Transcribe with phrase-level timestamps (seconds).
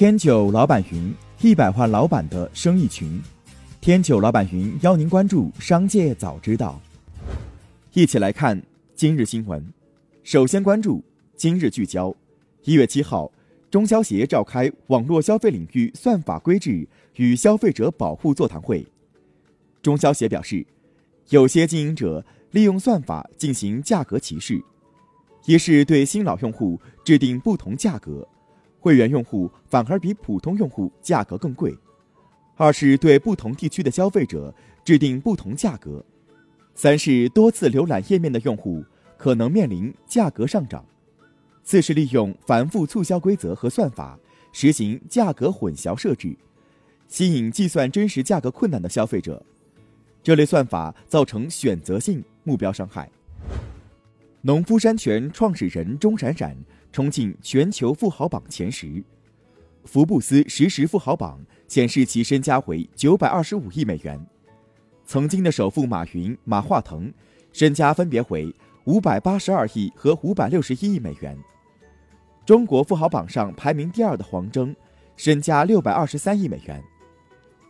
[0.00, 3.20] 天九老板云，一百万老板的生意群。
[3.82, 6.80] 天九老板云邀您关注商界早知道。
[7.92, 8.62] 一起来看
[8.94, 9.62] 今日新闻。
[10.22, 11.04] 首先关注
[11.36, 12.16] 今日聚焦。
[12.64, 13.30] 一月七号，
[13.70, 18.86] 中消协召开网络消费领域算法规制与消费者保护座谈会。
[19.82, 20.66] 中消协表示，
[21.28, 24.64] 有些经营者利用算法进行价格歧视，
[25.44, 28.26] 一是对新老用户制定不同价格。
[28.80, 31.76] 会员用户反而比普通用户价格更贵。
[32.56, 34.52] 二是对不同地区的消费者
[34.84, 36.04] 制定不同价格。
[36.74, 38.84] 三是多次浏览页面的用户
[39.16, 40.84] 可能面临价格上涨。
[41.62, 44.18] 四是利用繁复促销规则和算法
[44.52, 46.36] 实行价格混淆设置，
[47.06, 49.44] 吸引计算真实价格困难的消费者。
[50.22, 53.10] 这类算法造成选择性目标伤害。
[54.42, 56.56] 农夫山泉创始人钟闪闪。
[56.92, 59.02] 冲进全球富豪榜前十，
[59.84, 64.20] 福布斯实时富豪榜显示其身家为九百二十五亿美元。
[65.04, 67.12] 曾经的首富马云、马化腾
[67.52, 68.52] 身家分别为
[68.84, 71.38] 五百八十二亿和五百六十一亿美元。
[72.44, 74.74] 中国富豪榜上排名第二的黄峥
[75.16, 76.82] 身家六百二十三亿美元。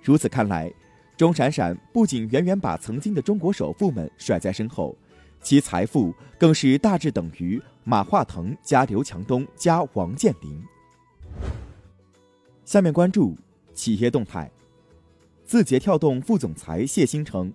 [0.00, 0.72] 如此看来，
[1.16, 4.96] 钟闪闪不仅远远把曾经的中国首富们甩在身后。
[5.42, 10.62] 其财富更是大致等于马化腾加刘强东加王健林。
[12.64, 13.36] 下面关注
[13.72, 14.50] 企业动态。
[15.44, 17.50] 字节跳动副总裁谢新称，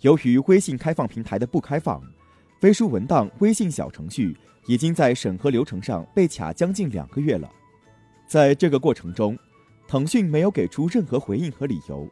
[0.00, 2.02] 由于微信开放平台的不开放，
[2.60, 4.36] 飞书文档微信小程序
[4.66, 7.50] 已经在审核流程上被卡将近两个月了。
[8.26, 9.38] 在这个过程中，
[9.88, 12.06] 腾讯没有给出任何回应和理由，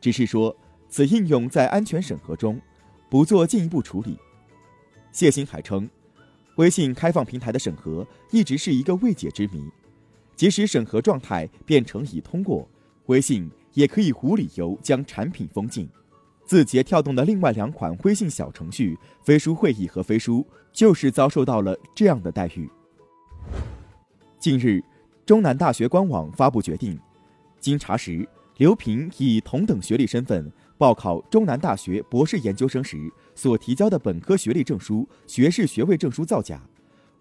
[0.00, 0.56] 只是说
[0.88, 2.60] 此应用在安全审核中，
[3.08, 4.16] 不做进一步处理。
[5.12, 5.88] 谢新海称，
[6.56, 9.68] 微信开放平台的审核一直是一个未解之谜，
[10.36, 12.68] 即使审核状态变成已通过，
[13.06, 15.88] 微信也可以无理由将产品封禁。
[16.46, 22.68] 字节跳动的另外两款微信小程序飞书会议和飞书，就是遭受到了这样的待遇。
[24.38, 24.82] 近日，
[25.26, 26.98] 中南大学官网发布决定，
[27.58, 30.50] 经查实，刘平以同等学历身份。
[30.80, 36.58] 报考中南大学博士研究生时所提交的本科学历证书、学士学位证书造假，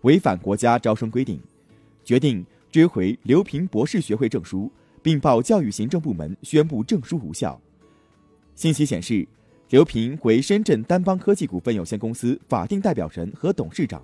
[0.04, 1.42] 违反国家招生规定，
[2.06, 4.72] 决定追回刘平博士学位证书，
[5.02, 7.60] 并报教育行政部门宣布证书无效。
[8.56, 9.28] 信息显示，
[9.72, 14.02] 刘平为深圳丹邦科技股份有限公司法定代表人和董事长。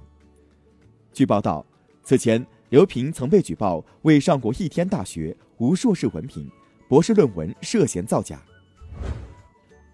[1.14, 1.66] 据报道，
[2.04, 6.46] 此前刘平曾被举报为上过一天大学无硕士文凭，
[6.90, 8.44] 博士论文涉嫌造假。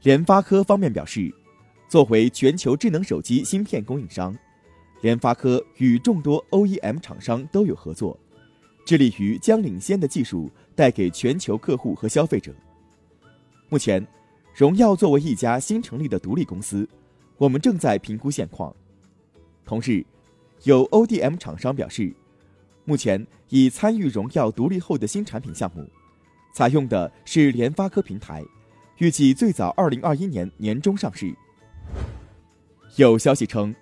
[0.04, 1.32] 联发科方面表示，
[1.88, 4.36] 作为全球智能手机芯片供应商，
[5.02, 8.20] 联发科与众多 OEM 厂商都有合作，
[8.84, 12.52] 致力于将领先的技术带给全球客户和消费者。
[13.70, 14.06] 目前，
[14.56, 16.90] 荣耀作为一家新成立的独立公司，
[17.38, 18.76] 我们正在评估现况。
[19.64, 20.04] 同日，
[20.64, 22.12] 有 ODM 厂商表示，
[22.86, 25.88] 目前已参与荣耀独立后的新产品项目，
[26.56, 28.44] 采用的是联发科平台。
[28.98, 31.34] 预计最早二零二一年年中上市。
[32.98, 33.74] 有消息称，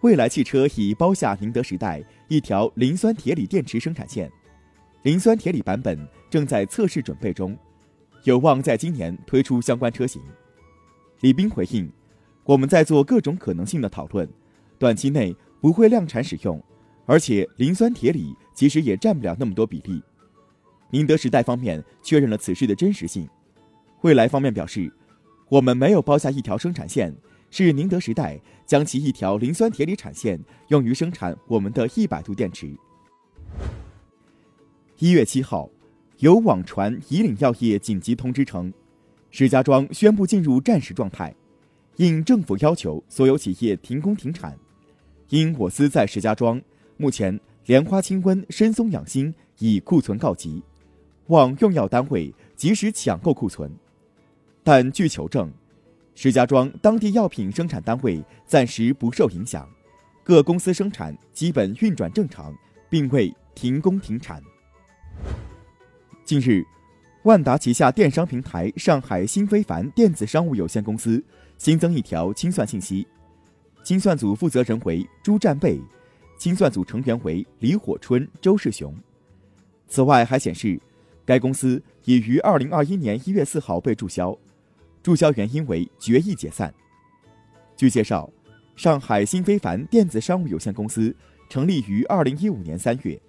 [0.00, 4.30] 蔚来汽车已包下宁德时代一条磷酸铁锂电池生产线，
[5.02, 7.56] 磷酸铁锂版本正在测试准备中，
[8.24, 10.20] 有望在今年推出相关车型。
[11.20, 11.90] 李斌回应
[12.44, 14.28] ：“我们在做各种可能性的讨论，
[14.78, 16.62] 短期内不会量产使用，
[17.06, 20.02] 而且磷酸铁锂其实也占不了那么多比例。”
[20.90, 23.26] 宁德时代方面确认了此事的真实性。
[24.02, 24.92] 未来方面表示，
[25.48, 27.14] 我们没有包下一条生产线，
[27.50, 32.76] 是宁德时代将其一条磷酸铁锂产线用于生产我们的一百度电池。
[34.98, 35.70] 一月七号，
[36.18, 38.72] 有网传以岭药业紧急通知称，
[39.30, 41.32] 石家庄宣布进入战时状态，
[41.96, 44.58] 应政府要求，所有企业停工停产。
[45.28, 46.60] 因我司在石家庄，
[46.96, 50.60] 目前莲花清瘟、参松养心已库存告急，
[51.28, 53.70] 望用药单位及时抢购库存。
[54.64, 55.52] 但据求证，
[56.14, 59.68] 石家庄当地药品生产单位暂时不受影响，
[60.22, 62.54] 各公司生产基本运转正常，
[62.88, 64.40] 并未停工停产。
[66.24, 66.64] 近日，
[67.24, 71.22] 万达旗下电商平台上海新非凡电子商务有限公司
[71.58, 73.04] 新增一条清算信息，
[73.82, 75.80] 清算组负责人为朱占贝，
[76.38, 78.94] 清算组成员为李火春、周世雄。
[79.88, 80.80] 此外，还显示
[81.26, 84.38] 该公司已于二零二一年一月四号被注销。
[85.02, 86.72] 注销原因为决议解散。
[87.76, 88.30] 据介绍，
[88.76, 91.14] 上海新非凡电子商务有限公司
[91.48, 93.20] 成立于二零一五年三月，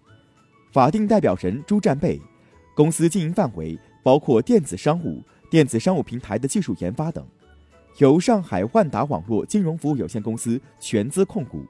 [0.71, 2.21] 法定代表人朱占贝
[2.75, 7.25] 公司经营范围包括电子商务、电子商务平台的技术研发等，
[7.97, 11.65] 由上海万达网络金融服务有限公司全资控股。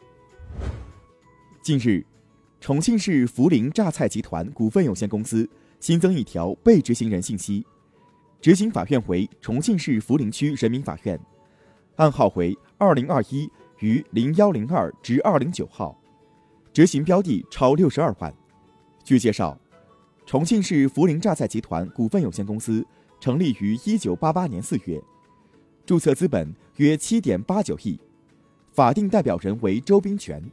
[1.61, 2.05] 近日，
[2.59, 7.65] 重庆市涪陵榨菜集团股份有限公司新增一条被执行人信息，
[8.43, 11.17] 执行法院为重庆市涪陵区人民法院，
[11.95, 13.49] 案号为二零二一
[13.79, 15.97] 于零幺零二至二零九号，
[16.73, 18.35] 执行标的超六十二万。
[19.01, 19.57] 据介绍，
[20.25, 22.85] 重庆市涪陵榨菜集团股份有限公司
[23.17, 25.01] 成立于一九八八年四月，
[25.85, 27.97] 注册资本约七点八九亿，
[28.73, 30.43] 法定代表人为周斌全，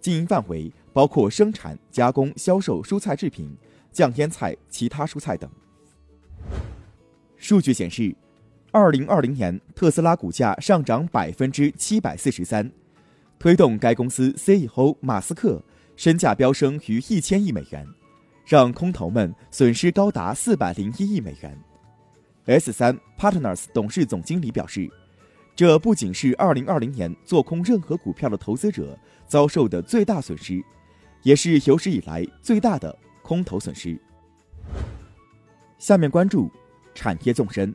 [0.00, 3.52] 经营范围包括生产、加工、销售蔬菜制品、
[3.90, 5.50] 酱腌菜、其他蔬菜等。
[7.48, 8.14] 数据显示，
[8.72, 12.70] 二零二零年特斯拉股价上涨百分之七百四十三，
[13.38, 15.58] 推动该公司 CEO 马斯克。
[15.96, 17.88] 身价飙升逾一千亿美元，
[18.44, 21.58] 让空头们损失高达四百零一亿美元。
[22.44, 24.86] S 三 Partners 董事总经理表示，
[25.56, 28.94] 这不仅是二零二零年做空任何股票的投资者
[29.26, 30.62] 遭受的最大损失，
[31.22, 33.98] 也是有史以来最大的空头损失。
[35.78, 36.50] 下面关注
[36.98, 37.72] 产业纵深。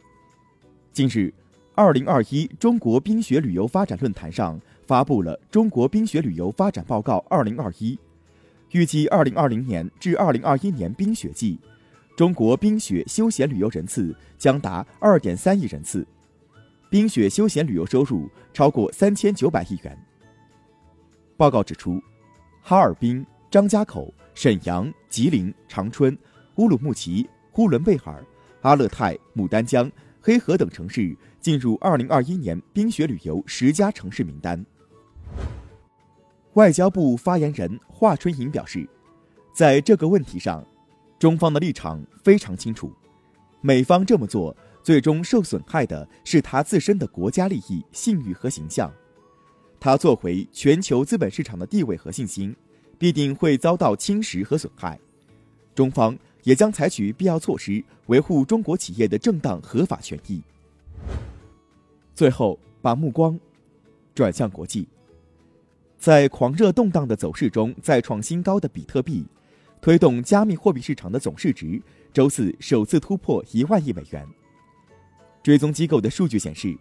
[0.91, 1.33] 近日，
[1.75, 7.95] 二零二一中国冰雪旅游发展论坛上发布了《中国冰雪旅游发展报告二零二一》。
[8.71, 11.57] 预计二零二零年至二零二一年冰雪季，
[12.17, 16.05] 中国冰雪休闲旅游人次将达二点三亿人次，
[16.89, 19.97] 冰雪休闲旅游收入超过三千九百亿元。
[21.37, 21.97] 报告指出，
[22.61, 26.17] 哈尔滨、张家口、沈阳、吉林、长春、
[26.55, 28.21] 乌鲁木齐、呼伦贝尔、
[28.63, 34.65] 阿勒泰、牡丹江、黑河等城市进入二零二一年冰雪旅游十佳城市名单。
[36.53, 38.87] 外交部发言人华春莹表示，
[39.53, 40.65] 在这个问题上，
[41.19, 42.91] 中方的立场非常清楚。
[43.59, 48.91] 美方这么做，最终受损害的是他自身的国家利益、信誉和形象。
[49.77, 52.55] 他做回全球资本市场的地位和信心，
[52.97, 54.97] 必定会遭到侵蚀和损害。
[55.75, 60.41] 中方也将采取必要措施，维护中国企业的正当合法权益。
[62.13, 63.39] 最后，把目光
[64.13, 64.87] 转向国际。
[65.97, 69.25] 在狂热动荡的走势中再创新高的比特币，
[69.81, 71.81] 推动加密货币市场的总市值
[72.11, 74.27] 周四首次突破一万亿美元。
[75.41, 76.77] 追踪机构的数据显示，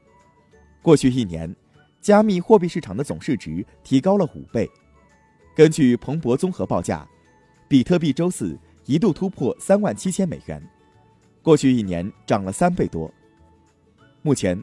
[0.82, 1.54] 过去一年，
[2.00, 4.68] 加密货币市场的总市值提高了五倍。
[5.54, 7.08] 根据彭博综合报价，
[7.68, 10.62] 比特币周四一度突破三万七千美元，
[11.40, 13.12] 过去一年涨了三倍多。
[14.22, 14.60] 目前，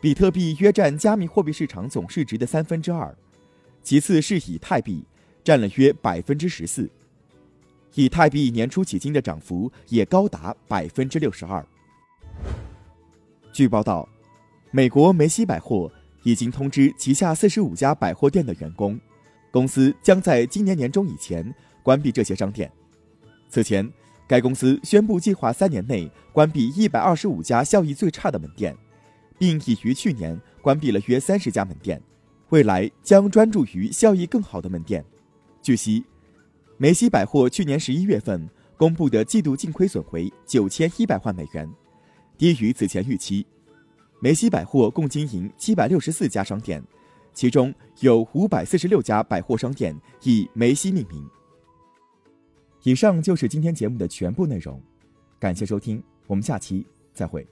[0.00, 3.14] 比特币约占加密货币市场总市值的三分之二。
[3.82, 5.04] 其次是以太币，
[5.42, 6.88] 占了约百分之十四。
[7.94, 11.66] 以太币年初迄今的涨幅也高达百分之六十二。
[13.52, 14.08] 据报道，
[14.70, 15.90] 美国梅西百货
[16.22, 19.00] 已经通知旗下四十五家百货店的员工，
[19.50, 21.52] 公司将在今年年中以前
[21.82, 22.70] 关闭这些商店。
[23.48, 23.90] 此前，
[24.26, 28.76] 该公司宣布计划三年内关闭一百二十五家效益最差的门店，
[29.38, 32.00] 并已于去年关闭了约三十家门店。
[32.50, 35.04] 未来将专注于效益更好的门店。
[35.62, 36.04] 据悉，
[36.76, 41.68] 梅西百货去年十一月份公布的季度净亏损为九千一百万美元，
[42.36, 43.46] 低于此前预期。
[44.20, 46.82] 梅西百货共经营七百六十四家商店，
[47.32, 51.26] 其中有五百四十六家百货商店以梅西命名。
[52.82, 54.80] 以上就是今天节目的全部内容，
[55.38, 57.46] 感谢收听，我们下期再会。